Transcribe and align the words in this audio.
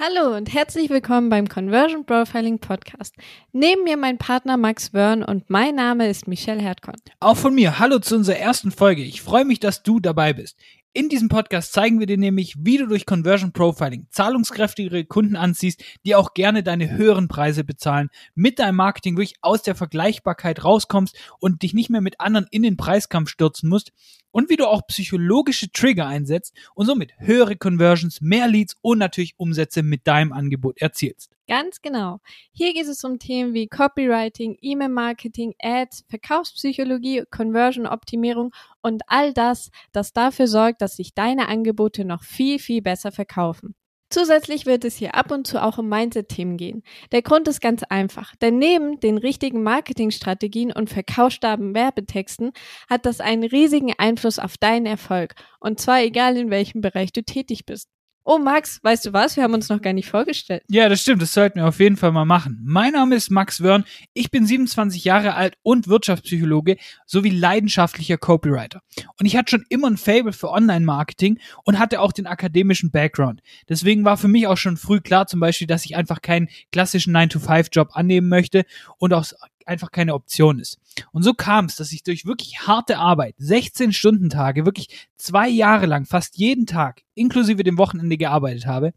Hallo 0.00 0.36
und 0.36 0.54
herzlich 0.54 0.90
willkommen 0.90 1.28
beim 1.28 1.48
Conversion 1.48 2.04
Profiling 2.04 2.60
Podcast. 2.60 3.16
Neben 3.52 3.82
mir 3.82 3.96
mein 3.96 4.16
Partner 4.16 4.56
Max 4.56 4.94
Wörn 4.94 5.24
und 5.24 5.50
mein 5.50 5.74
Name 5.74 6.08
ist 6.08 6.28
Michelle 6.28 6.62
Herdkorn. 6.62 7.00
Auch 7.18 7.36
von 7.36 7.52
mir, 7.52 7.80
hallo 7.80 7.98
zu 7.98 8.14
unserer 8.14 8.36
ersten 8.36 8.70
Folge. 8.70 9.02
Ich 9.02 9.22
freue 9.22 9.44
mich, 9.44 9.58
dass 9.58 9.82
du 9.82 9.98
dabei 9.98 10.34
bist. 10.34 10.56
In 10.94 11.10
diesem 11.10 11.28
Podcast 11.28 11.74
zeigen 11.74 12.00
wir 12.00 12.06
dir 12.06 12.16
nämlich, 12.16 12.54
wie 12.58 12.78
du 12.78 12.86
durch 12.86 13.04
Conversion 13.04 13.52
Profiling 13.52 14.06
zahlungskräftigere 14.10 15.04
Kunden 15.04 15.36
anziehst, 15.36 15.84
die 16.06 16.14
auch 16.14 16.32
gerne 16.32 16.62
deine 16.62 16.90
höheren 16.90 17.28
Preise 17.28 17.62
bezahlen, 17.62 18.08
mit 18.34 18.58
deinem 18.58 18.76
Marketing 18.76 19.16
wirklich 19.16 19.36
aus 19.42 19.62
der 19.62 19.74
Vergleichbarkeit 19.74 20.64
rauskommst 20.64 21.14
und 21.40 21.62
dich 21.62 21.74
nicht 21.74 21.90
mehr 21.90 22.00
mit 22.00 22.20
anderen 22.20 22.46
in 22.50 22.62
den 22.62 22.78
Preiskampf 22.78 23.28
stürzen 23.28 23.68
musst 23.68 23.92
und 24.30 24.48
wie 24.48 24.56
du 24.56 24.66
auch 24.66 24.86
psychologische 24.86 25.70
Trigger 25.70 26.06
einsetzt 26.06 26.56
und 26.74 26.86
somit 26.86 27.12
höhere 27.18 27.56
Conversions, 27.56 28.22
mehr 28.22 28.48
Leads 28.48 28.76
und 28.80 28.98
natürlich 28.98 29.34
Umsätze 29.36 29.82
mit 29.82 30.06
deinem 30.06 30.32
Angebot 30.32 30.80
erzielst. 30.80 31.37
Ganz 31.48 31.80
genau. 31.80 32.18
Hier 32.52 32.74
geht 32.74 32.86
es 32.86 33.02
um 33.04 33.18
Themen 33.18 33.54
wie 33.54 33.68
Copywriting, 33.68 34.58
E-Mail-Marketing, 34.60 35.54
Ads, 35.58 36.04
Verkaufspsychologie, 36.10 37.24
Conversion-Optimierung 37.30 38.54
und 38.82 39.02
all 39.06 39.32
das, 39.32 39.70
das 39.92 40.12
dafür 40.12 40.46
sorgt, 40.46 40.82
dass 40.82 40.96
sich 40.96 41.14
deine 41.14 41.48
Angebote 41.48 42.04
noch 42.04 42.22
viel, 42.22 42.58
viel 42.58 42.82
besser 42.82 43.12
verkaufen. 43.12 43.74
Zusätzlich 44.10 44.66
wird 44.66 44.84
es 44.84 44.96
hier 44.96 45.14
ab 45.14 45.30
und 45.30 45.46
zu 45.46 45.62
auch 45.62 45.78
um 45.78 45.88
Mindset-Themen 45.88 46.58
gehen. 46.58 46.82
Der 47.12 47.22
Grund 47.22 47.48
ist 47.48 47.60
ganz 47.60 47.82
einfach, 47.82 48.36
denn 48.36 48.58
neben 48.58 49.00
den 49.00 49.16
richtigen 49.16 49.62
Marketingstrategien 49.62 50.72
und 50.72 50.90
verkaufsstarben 50.90 51.74
Werbetexten 51.74 52.52
hat 52.90 53.06
das 53.06 53.20
einen 53.20 53.44
riesigen 53.44 53.94
Einfluss 53.96 54.38
auf 54.38 54.58
deinen 54.58 54.86
Erfolg, 54.86 55.34
und 55.60 55.80
zwar 55.80 56.02
egal 56.02 56.36
in 56.36 56.50
welchem 56.50 56.82
Bereich 56.82 57.12
du 57.12 57.22
tätig 57.22 57.64
bist. 57.66 57.88
Oh 58.30 58.36
Max, 58.36 58.78
weißt 58.82 59.06
du 59.06 59.14
was? 59.14 59.36
Wir 59.36 59.42
haben 59.42 59.54
uns 59.54 59.70
noch 59.70 59.80
gar 59.80 59.94
nicht 59.94 60.10
vorgestellt. 60.10 60.62
Ja, 60.68 60.90
das 60.90 61.00
stimmt. 61.00 61.22
Das 61.22 61.32
sollten 61.32 61.60
wir 61.60 61.66
auf 61.66 61.80
jeden 61.80 61.96
Fall 61.96 62.12
mal 62.12 62.26
machen. 62.26 62.60
Mein 62.62 62.92
Name 62.92 63.14
ist 63.14 63.30
Max 63.30 63.62
Wörn. 63.62 63.86
Ich 64.12 64.30
bin 64.30 64.44
27 64.44 65.02
Jahre 65.02 65.34
alt 65.34 65.56
und 65.62 65.88
Wirtschaftspsychologe 65.88 66.76
sowie 67.06 67.30
leidenschaftlicher 67.30 68.18
Copywriter. 68.18 68.82
Und 69.18 69.24
ich 69.24 69.34
hatte 69.34 69.52
schon 69.52 69.64
immer 69.70 69.88
ein 69.88 69.96
Fable 69.96 70.34
für 70.34 70.50
Online-Marketing 70.50 71.38
und 71.64 71.78
hatte 71.78 72.02
auch 72.02 72.12
den 72.12 72.26
akademischen 72.26 72.90
Background. 72.90 73.40
Deswegen 73.66 74.04
war 74.04 74.18
für 74.18 74.28
mich 74.28 74.46
auch 74.46 74.58
schon 74.58 74.76
früh 74.76 75.00
klar 75.00 75.26
zum 75.26 75.40
Beispiel, 75.40 75.66
dass 75.66 75.86
ich 75.86 75.96
einfach 75.96 76.20
keinen 76.20 76.50
klassischen 76.70 77.16
9-to-5-Job 77.16 77.92
annehmen 77.94 78.28
möchte 78.28 78.66
und 78.98 79.14
auch 79.14 79.24
einfach 79.68 79.90
keine 79.90 80.14
Option 80.14 80.58
ist. 80.58 80.78
Und 81.12 81.22
so 81.22 81.34
kam 81.34 81.66
es, 81.66 81.76
dass 81.76 81.92
ich 81.92 82.02
durch 82.02 82.24
wirklich 82.24 82.66
harte 82.66 82.98
Arbeit, 82.98 83.34
16 83.38 83.92
Stunden 83.92 84.30
Tage, 84.30 84.64
wirklich 84.64 85.06
zwei 85.16 85.48
Jahre 85.48 85.86
lang, 85.86 86.06
fast 86.06 86.36
jeden 86.36 86.66
Tag, 86.66 87.02
inklusive 87.14 87.62
dem 87.62 87.78
Wochenende 87.78 88.16
gearbeitet 88.16 88.66
habe 88.66 88.92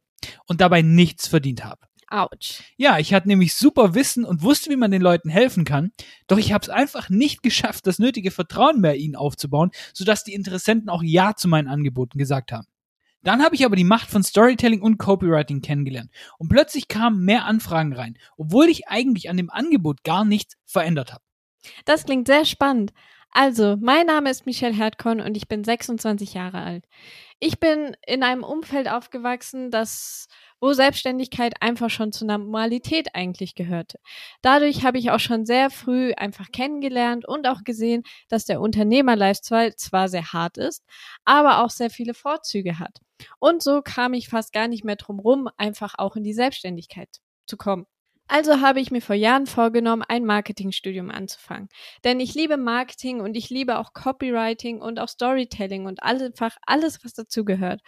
und 0.48 0.62
dabei 0.62 0.82
nichts 0.82 1.28
verdient 1.28 1.64
habe. 1.64 1.82
Autsch. 2.08 2.62
Ja, 2.76 3.00
ich 3.00 3.14
hatte 3.14 3.30
nämlich 3.30 3.54
super 3.54 3.96
Wissen 3.96 4.26
und 4.26 4.42
wusste, 4.42 4.70
wie 4.70 4.76
man 4.76 4.92
den 4.92 5.02
Leuten 5.02 5.30
helfen 5.30 5.64
kann, 5.64 5.92
doch 6.28 6.38
ich 6.38 6.52
habe 6.52 6.64
es 6.64 6.70
einfach 6.70 7.10
nicht 7.10 7.42
geschafft, 7.42 7.88
das 7.88 8.00
nötige 8.00 8.32
Vertrauen 8.32 8.82
bei 8.82 8.98
ihnen 8.98 9.16
aufzubauen, 9.16 9.72
sodass 9.94 10.26
die 10.26 10.34
Interessenten 10.34 10.90
auch 10.90 11.04
Ja 11.04 11.36
zu 11.36 11.48
meinen 11.48 11.70
Angeboten 11.70 12.18
gesagt 12.18 12.52
haben. 12.52 12.68
Dann 13.24 13.44
habe 13.44 13.56
ich 13.56 13.66
aber 13.66 13.76
die 13.76 13.84
Macht 13.84 14.10
von 14.10 14.24
Storytelling 14.24 14.82
und 14.82 14.98
Copywriting 14.98 15.62
kennengelernt 15.62 16.12
und 16.38 16.50
plötzlich 16.50 16.88
kamen 16.88 17.24
mehr 17.24 17.46
Anfragen 17.46 17.94
rein, 17.94 18.18
obwohl 18.38 18.68
ich 18.68 18.88
eigentlich 18.88 19.30
an 19.30 19.38
dem 19.38 19.50
Angebot 19.50 20.04
gar 20.04 20.26
nichts 20.26 20.56
verändert 20.66 21.14
habe. 21.14 21.24
Das 21.86 22.06
klingt 22.06 22.28
sehr 22.28 22.46
spannend. 22.46 22.94
Also, 23.32 23.78
mein 23.80 24.08
Name 24.08 24.30
ist 24.30 24.46
Michelle 24.46 24.76
Herdkorn 24.76 25.22
und 25.22 25.38
ich 25.38 25.48
bin 25.48 25.64
26 25.64 26.34
Jahre 26.34 26.60
alt. 26.62 26.86
Ich 27.44 27.60
bin 27.60 27.98
in 28.06 28.22
einem 28.22 28.44
Umfeld 28.44 28.88
aufgewachsen, 28.88 29.72
das 29.72 30.28
wo 30.62 30.74
Selbstständigkeit 30.74 31.56
einfach 31.60 31.90
schon 31.90 32.12
zur 32.12 32.28
Normalität 32.28 33.16
eigentlich 33.16 33.56
gehörte. 33.56 34.00
Dadurch 34.44 34.86
habe 34.86 35.00
ich 35.00 35.10
auch 35.10 35.20
schon 35.20 35.48
sehr 35.48 35.72
früh 35.72 36.14
einfach 36.14 36.52
kennengelernt 36.52 37.28
und 37.28 37.48
auch 37.48 37.64
gesehen, 37.64 38.04
dass 38.30 38.46
der 38.46 38.62
Unternehmer-Lifestyle 38.62 39.76
zwar 39.76 40.08
sehr 40.08 40.34
hart 40.34 40.60
ist, 40.60 40.86
aber 41.26 41.64
auch 41.64 41.72
sehr 41.72 41.90
viele 41.90 42.14
Vorzüge 42.14 42.78
hat. 42.78 43.00
Und 43.40 43.64
so 43.64 43.82
kam 43.82 44.14
ich 44.14 44.30
fast 44.30 44.54
gar 44.54 44.68
nicht 44.68 44.84
mehr 44.84 44.96
drum 44.96 45.20
rum, 45.20 45.50
einfach 45.58 45.96
auch 45.98 46.16
in 46.16 46.24
die 46.24 46.34
Selbstständigkeit 46.34 47.10
zu 47.48 47.58
kommen. 47.58 47.88
Also 48.34 48.62
habe 48.62 48.80
ich 48.80 48.92
mir 48.92 49.02
vor 49.02 49.16
Jahren 49.16 49.46
vorgenommen, 49.46 50.04
ein 50.08 50.24
Marketingstudium 50.24 51.12
anzufangen. 51.12 51.68
Denn 52.06 52.22
ich 52.22 52.34
liebe 52.34 52.56
Marketing 52.56 53.20
und 53.20 53.36
ich 53.36 53.50
liebe 53.50 53.78
auch 53.78 53.92
Copywriting 53.92 54.80
und 54.80 55.02
auch 55.02 55.10
Storytelling 55.10 55.86
und 55.86 56.02
einfach 56.02 56.56
alles, 56.66 57.04
was 57.04 57.12
dazu 57.14 57.44
gehört. 57.44 57.82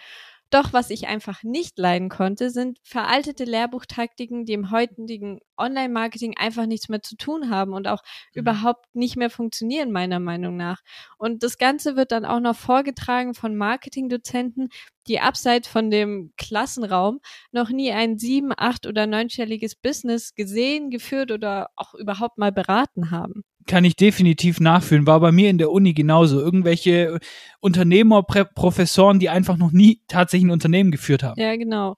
Doch 0.53 0.71
was 0.71 0.91
ich 0.91 1.07
einfach 1.07 1.41
nicht 1.41 1.79
leiden 1.79 2.09
konnte, 2.09 2.51
sind 2.51 2.77
veraltete 2.83 3.43
Lehrbuchtaktiken, 3.43 4.45
die 4.45 4.53
im 4.53 4.69
heutigen 4.69 5.39
Online-Marketing 5.57 6.35
einfach 6.37 6.67
nichts 6.67 6.89
mehr 6.89 7.01
zu 7.01 7.15
tun 7.17 7.49
haben 7.49 7.73
und 7.73 7.87
auch 7.87 8.03
mhm. 8.03 8.41
überhaupt 8.41 8.85
nicht 8.93 9.15
mehr 9.15 9.31
funktionieren, 9.31 9.91
meiner 9.91 10.19
Meinung 10.19 10.55
nach. 10.55 10.81
Und 11.17 11.41
das 11.41 11.57
Ganze 11.57 11.95
wird 11.95 12.11
dann 12.11 12.23
auch 12.23 12.39
noch 12.39 12.55
vorgetragen 12.55 13.33
von 13.33 13.55
Marketingdozenten, 13.55 14.69
die 15.07 15.19
abseits 15.19 15.67
von 15.67 15.89
dem 15.89 16.33
Klassenraum 16.37 17.19
noch 17.51 17.69
nie 17.69 17.91
ein 17.91 18.19
sieben, 18.19 18.51
acht 18.55 18.85
oder 18.85 19.07
neunstelliges 19.07 19.73
Business 19.75 20.35
gesehen, 20.35 20.91
geführt 20.91 21.31
oder 21.31 21.71
auch 21.75 21.95
überhaupt 21.95 22.37
mal 22.37 22.51
beraten 22.51 23.09
haben 23.09 23.43
kann 23.65 23.85
ich 23.85 23.95
definitiv 23.95 24.59
nachfühlen. 24.59 25.07
War 25.07 25.19
bei 25.19 25.31
mir 25.31 25.49
in 25.49 25.57
der 25.57 25.71
Uni 25.71 25.93
genauso. 25.93 26.39
Irgendwelche 26.39 27.19
Unternehmer, 27.59 28.23
Professoren, 28.23 29.19
die 29.19 29.29
einfach 29.29 29.57
noch 29.57 29.71
nie 29.71 30.01
tatsächlich 30.07 30.47
ein 30.47 30.51
Unternehmen 30.51 30.91
geführt 30.91 31.23
haben. 31.23 31.39
Ja, 31.39 31.55
genau. 31.55 31.97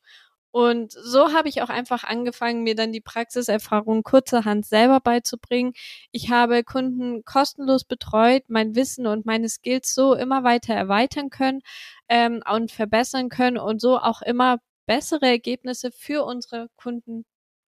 Und 0.56 0.94
so 0.94 1.34
habe 1.34 1.50
ich 1.50 1.62
auch 1.62 1.70
einfach 1.70 2.06
angefangen, 2.06 2.64
mir 2.64 2.76
dann 2.76 2.94
die 2.94 3.02
Praxiserfahrung 3.02 4.04
kurzerhand 4.04 4.66
selber 4.66 5.02
beizubringen. 5.02 5.74
Ich 6.12 6.30
habe 6.30 6.64
Kunden 6.64 7.26
kostenlos 7.26 7.84
betreut, 7.84 8.44
mein 8.48 8.74
Wissen 8.74 9.06
und 9.06 9.26
meine 9.26 9.50
Skills 9.50 9.94
so 9.94 10.14
immer 10.14 10.46
weiter 10.46 10.74
erweitern 10.74 11.30
können 11.30 11.60
ähm, 12.08 12.42
und 12.50 12.72
verbessern 12.72 13.28
können 13.28 13.58
und 13.58 13.82
so 13.82 14.00
auch 14.00 14.22
immer 14.22 14.60
bessere 14.86 15.26
Ergebnisse 15.26 15.92
für 15.92 16.24
unsere 16.24 16.70
Kunden 16.78 17.26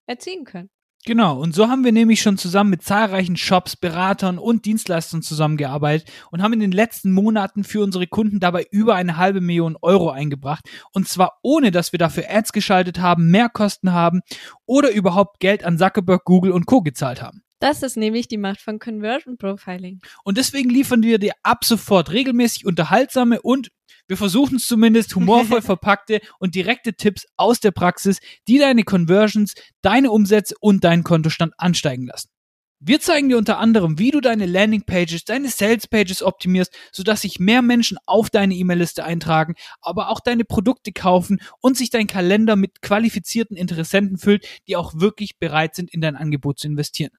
erzielen 0.06 0.44
können. 0.44 0.70
Genau, 1.06 1.39
und 1.39 1.55
so 1.55 1.69
haben 1.69 1.84
wir 1.84 1.93
nämlich 1.93 2.21
schon 2.21 2.37
zusammen 2.37 2.71
mit 2.71 2.83
zahlreichen 2.83 3.37
Shops, 3.37 3.77
Beratern 3.77 4.39
und 4.39 4.65
Dienstleistern 4.65 5.22
zusammengearbeitet 5.22 6.11
und 6.33 6.43
haben 6.43 6.55
in 6.55 6.59
den 6.59 6.72
letzten 6.72 7.12
Monaten 7.12 7.62
für 7.62 7.81
unsere 7.81 8.09
Kunden 8.09 8.41
dabei 8.41 8.67
über 8.72 8.97
eine 8.97 9.17
halbe 9.17 9.41
Million 9.41 9.77
Euro 9.81 10.11
eingebracht. 10.11 10.69
Und 10.93 11.06
zwar 11.06 11.39
ohne, 11.43 11.71
dass 11.71 11.93
wir 11.93 12.00
dafür 12.00 12.25
Ads 12.28 12.53
geschaltet 12.53 12.99
haben, 12.99 13.31
mehr 13.31 13.49
Kosten 13.49 13.93
haben 13.93 14.22
oder 14.67 14.91
überhaupt 14.91 15.39
Geld 15.39 15.62
an 15.62 15.78
Zuckerberg, 15.78 16.25
Google 16.25 16.50
und 16.50 16.67
Co. 16.67 16.83
gezahlt 16.83 17.23
haben. 17.23 17.44
Das 17.61 17.84
ist 17.84 17.97
nämlich 17.97 18.27
die 18.27 18.37
Macht 18.37 18.61
von 18.61 18.81
Conversion 18.81 19.38
Profiling. 19.38 20.00
Und 20.25 20.38
deswegen 20.38 20.69
liefern 20.69 21.05
wir 21.05 21.19
dir 21.19 21.34
ab 21.44 21.65
sofort 21.65 22.11
regelmäßig 22.11 22.67
unterhaltsame 22.67 23.41
und 23.41 23.71
wir 24.09 24.17
versuchen 24.17 24.56
es 24.56 24.67
zumindest 24.67 25.15
humorvoll 25.15 25.62
verpackte 25.62 26.21
und 26.39 26.55
direkte 26.55 26.94
Tipps 26.94 27.27
aus 27.37 27.61
der 27.61 27.71
Praxis, 27.72 28.21
die 28.49 28.59
deine 28.59 28.84
Conversions, 28.84 29.55
deine 29.83 30.11
Umsätze 30.11 30.55
und 30.61 30.84
deinen 30.84 31.05
Kontostand 31.05 31.55
ansteigen 31.59 32.06
lassen. 32.06 32.31
Wir 32.78 33.00
zeigen 33.00 33.31
dir 33.31 33.39
unter 33.39 33.59
anderem, 33.59 33.99
wie 33.99 34.11
du 34.11 34.21
deine 34.21 34.44
Landingpages, 34.44 35.25
deine 35.25 35.49
Salespages 35.49 36.22
optimierst, 36.22 36.77
sodass 36.93 37.22
sich 37.22 37.41
mehr 37.41 37.62
Menschen 37.62 37.97
auf 38.05 38.28
deine 38.28 38.55
E-Mail-Liste 38.55 39.03
eintragen, 39.03 39.55
aber 39.81 40.11
auch 40.11 40.21
deine 40.21 40.44
Produkte 40.44 40.93
kaufen 40.93 41.41
und 41.62 41.78
sich 41.78 41.88
dein 41.88 42.06
Kalender 42.06 42.55
mit 42.55 42.83
qualifizierten 42.83 43.56
Interessenten 43.56 44.19
füllt, 44.19 44.47
die 44.69 44.77
auch 44.77 44.93
wirklich 44.94 45.38
bereit 45.38 45.75
sind, 45.75 45.93
in 45.93 46.03
dein 46.03 46.17
Angebot 46.17 46.59
zu 46.59 46.67
investieren. 46.67 47.12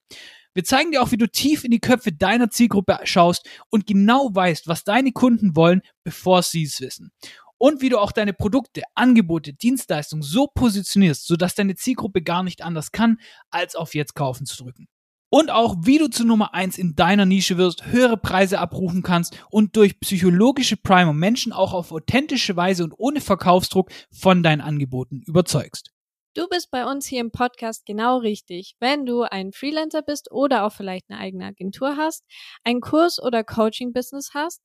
Wir 0.58 0.64
zeigen 0.64 0.90
dir 0.92 1.04
auch, 1.04 1.12
wie 1.12 1.18
du 1.18 1.30
tief 1.30 1.64
in 1.64 1.70
die 1.70 1.80
Köpfe 1.80 2.12
deiner 2.12 2.50
Zielgruppe 2.50 2.98
schaust 3.04 3.48
und 3.70 3.86
genau 3.86 4.34
weißt, 4.34 4.68
was 4.68 4.84
deine 4.84 5.12
Kunden 5.12 5.56
wollen, 5.56 5.84
bevor 6.04 6.42
sie 6.42 6.64
es 6.64 6.82
wissen. 6.82 7.12
Und 7.60 7.84
wie 7.84 7.90
du 7.90 8.00
auch 8.00 8.12
deine 8.12 8.34
Produkte, 8.34 8.82
Angebote, 8.96 9.54
Dienstleistungen 9.54 10.24
so 10.24 10.48
positionierst, 10.48 11.28
sodass 11.28 11.54
deine 11.54 11.76
Zielgruppe 11.76 12.24
gar 12.24 12.42
nicht 12.42 12.64
anders 12.64 12.92
kann, 12.92 13.20
als 13.52 13.76
auf 13.76 13.94
Jetzt 13.94 14.16
kaufen 14.16 14.48
zu 14.48 14.64
drücken. 14.64 14.88
Und 15.30 15.52
auch, 15.52 15.76
wie 15.84 16.00
du 16.00 16.08
zu 16.08 16.26
Nummer 16.26 16.56
eins 16.56 16.80
in 16.80 16.96
deiner 16.96 17.28
Nische 17.28 17.60
wirst, 17.60 17.86
höhere 17.86 18.18
Preise 18.18 18.58
abrufen 18.58 19.04
kannst 19.04 19.38
und 19.52 19.76
durch 19.76 20.00
psychologische 20.00 20.78
Primer 20.78 21.14
Menschen 21.14 21.54
auch 21.54 21.74
auf 21.74 21.92
authentische 21.92 22.56
Weise 22.56 22.84
und 22.84 22.96
ohne 22.98 23.22
Verkaufsdruck 23.22 23.92
von 24.12 24.42
deinen 24.42 24.62
Angeboten 24.62 25.22
überzeugst. 25.28 25.92
Du 26.38 26.48
bist 26.48 26.70
bei 26.70 26.86
uns 26.86 27.08
hier 27.08 27.22
im 27.22 27.32
Podcast 27.32 27.84
genau 27.88 28.20
richtig, 28.20 28.76
wenn 28.80 29.08
du 29.08 29.24
ein 29.24 29.54
Freelancer 29.54 30.04
bist 30.04 30.32
oder 30.32 30.66
auch 30.66 30.72
vielleicht 30.72 31.10
eine 31.10 31.20
eigene 31.20 31.46
Agentur 31.46 31.98
hast, 31.98 32.24
einen 32.64 32.80
Kurs 32.80 33.20
oder 33.20 33.44
Coaching-Business 33.44 34.36
hast, 34.36 34.62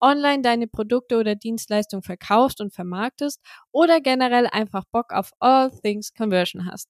online 0.00 0.40
deine 0.40 0.66
Produkte 0.66 1.18
oder 1.18 1.34
Dienstleistungen 1.34 2.02
verkaufst 2.02 2.62
und 2.62 2.72
vermarktest 2.72 3.38
oder 3.70 4.00
generell 4.00 4.46
einfach 4.46 4.84
Bock 4.90 5.12
auf 5.12 5.32
All 5.40 5.70
Things 5.82 6.14
Conversion 6.14 6.64
hast. 6.64 6.88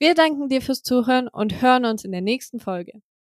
Wir 0.00 0.16
danken 0.16 0.48
dir 0.48 0.60
fürs 0.60 0.82
Zuhören 0.82 1.28
und 1.28 1.62
hören 1.62 1.84
uns 1.84 2.04
in 2.04 2.10
der 2.10 2.20
nächsten 2.20 2.58
Folge. 2.58 3.00